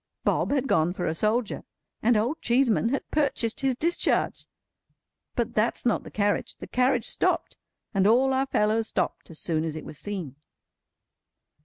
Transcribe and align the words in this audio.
Bob 0.23 0.49
had 0.51 0.67
gone 0.67 0.91
for 0.91 1.05
a 1.05 1.13
soldier, 1.13 1.63
and 2.01 2.17
Old 2.17 2.41
Cheeseman 2.41 2.89
had 2.89 3.07
purchased 3.11 3.59
his 3.59 3.75
discharge. 3.75 4.47
But 5.35 5.53
that's 5.53 5.85
not 5.85 6.01
the 6.03 6.09
carriage. 6.09 6.55
The 6.55 6.65
carriage 6.65 7.05
stopped, 7.05 7.55
and 7.93 8.07
all 8.07 8.33
our 8.33 8.47
fellows 8.47 8.87
stopped 8.87 9.29
as 9.29 9.39
soon 9.39 9.63
as 9.63 9.75
it 9.75 9.85
was 9.85 9.99
seen. 9.99 10.37